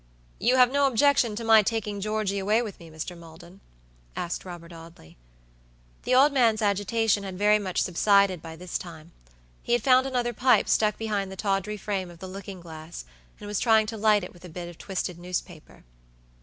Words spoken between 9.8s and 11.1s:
found another pipe stuck